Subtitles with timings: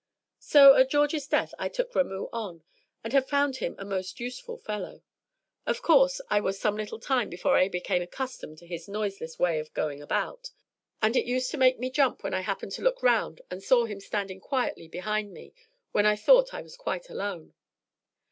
[0.39, 2.63] "So at George's death I took Ramoo on,
[3.03, 5.03] and have found him a most useful fellow.
[5.67, 9.59] Of course, I was some little time before I became accustomed to his noiseless way
[9.59, 10.49] of going about,
[11.03, 13.85] and it used to make me jump when I happened to look round, and saw
[13.85, 15.53] him standing quietly behind me
[15.91, 17.53] when I thought I was quite alone.